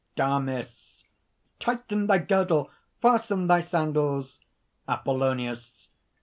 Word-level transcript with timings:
DAMIS. 0.15 1.03
"Tighten 1.59 2.07
thy 2.07 2.17
girdle, 2.17 2.71
fasten 3.03 3.45
thy 3.45 3.59
sandals!" 3.59 4.39
APOLLONIUS. 4.87 5.89